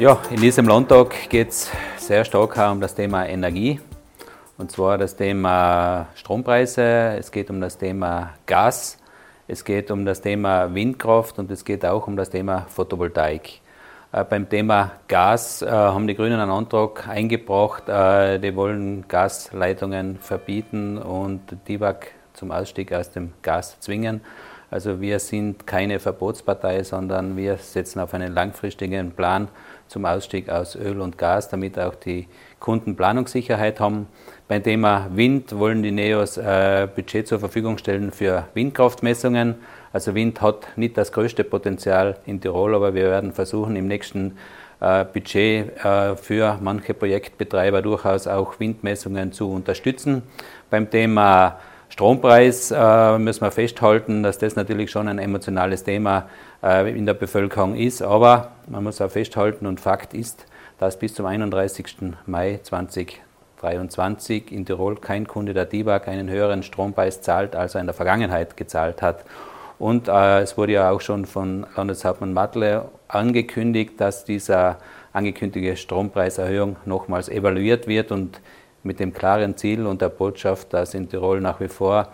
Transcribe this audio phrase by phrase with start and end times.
[0.00, 3.80] Ja, in diesem Landtag geht es sehr stark um das Thema Energie.
[4.56, 8.96] Und zwar das Thema Strompreise, es geht um das Thema Gas,
[9.46, 13.60] es geht um das Thema Windkraft und es geht auch um das Thema Photovoltaik.
[14.12, 20.16] Äh, beim Thema Gas äh, haben die Grünen einen Antrag eingebracht, äh, die wollen Gasleitungen
[20.18, 24.22] verbieten und DIVAG zum Ausstieg aus dem Gas zwingen.
[24.70, 29.48] Also wir sind keine Verbotspartei, sondern wir setzen auf einen langfristigen Plan
[29.88, 32.28] zum Ausstieg aus Öl und Gas, damit auch die
[32.60, 34.06] Kunden Planungssicherheit haben.
[34.46, 39.56] Beim Thema Wind wollen die NEOS äh, Budget zur Verfügung stellen für Windkraftmessungen.
[39.92, 44.38] Also Wind hat nicht das größte Potenzial in Tirol, aber wir werden versuchen im nächsten
[44.80, 50.22] äh, Budget äh, für manche Projektbetreiber durchaus auch Windmessungen zu unterstützen.
[50.70, 51.58] Beim Thema
[51.90, 56.28] Strompreis äh, müssen wir festhalten, dass das natürlich schon ein emotionales Thema
[56.62, 58.00] äh, in der Bevölkerung ist.
[58.00, 60.46] Aber man muss auch festhalten und Fakt ist,
[60.78, 61.86] dass bis zum 31.
[62.26, 67.88] Mai 2023 in Tirol kein Kunde der DIBAG einen höheren Strompreis zahlt, als er in
[67.88, 69.24] der Vergangenheit gezahlt hat.
[69.80, 74.78] Und äh, es wurde ja auch schon von Landeshauptmann Matle angekündigt, dass dieser
[75.12, 78.40] angekündigte Strompreiserhöhung nochmals evaluiert wird und
[78.82, 82.08] mit dem klaren Ziel und der Botschaft, dass in Tirol nach wie vor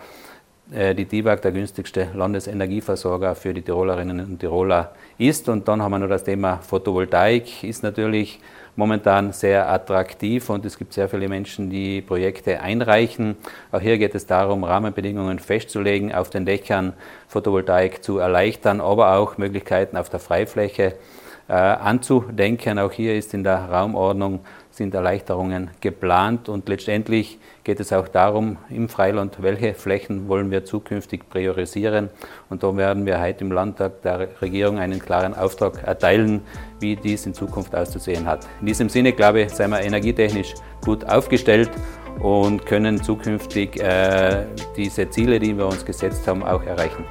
[0.73, 5.49] äh, die DIVAG der günstigste Landesenergieversorger für die Tirolerinnen und Tiroler ist.
[5.49, 8.41] Und dann haben wir noch das Thema Photovoltaik, ist natürlich
[8.75, 13.37] momentan sehr attraktiv und es gibt sehr viele Menschen, die Projekte einreichen.
[13.73, 16.93] Auch hier geht es darum, Rahmenbedingungen festzulegen, auf den Dächern
[17.29, 20.95] Photovoltaik zu erleichtern, aber auch Möglichkeiten auf der Freifläche
[21.53, 22.79] anzudenken.
[22.79, 24.41] Auch hier ist in der Raumordnung
[24.77, 30.65] sind Erleichterungen geplant und letztendlich geht es auch darum, im Freiland, welche Flächen wollen wir
[30.65, 32.11] zukünftig priorisieren.
[32.51, 36.43] Und da werden wir heute im Landtag der Regierung einen klaren Auftrag erteilen,
[36.79, 38.47] wie dies in Zukunft auszusehen hat.
[38.61, 41.71] In diesem Sinne, glaube ich, sind wir energietechnisch gut aufgestellt
[42.21, 44.45] und können zukünftig äh,
[44.77, 47.05] diese Ziele, die wir uns gesetzt haben, auch erreichen.